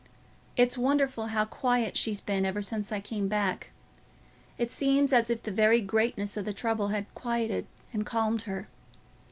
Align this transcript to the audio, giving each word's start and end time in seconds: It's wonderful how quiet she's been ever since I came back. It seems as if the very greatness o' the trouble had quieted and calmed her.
It's 0.55 0.79
wonderful 0.79 1.27
how 1.27 1.45
quiet 1.45 1.95
she's 1.95 2.21
been 2.21 2.43
ever 2.43 2.63
since 2.63 2.91
I 2.91 2.99
came 3.01 3.27
back. 3.27 3.69
It 4.57 4.71
seems 4.71 5.13
as 5.13 5.29
if 5.29 5.43
the 5.43 5.51
very 5.51 5.79
greatness 5.79 6.35
o' 6.35 6.41
the 6.41 6.53
trouble 6.53 6.87
had 6.87 7.05
quieted 7.13 7.67
and 7.93 8.03
calmed 8.03 8.41
her. 8.49 8.67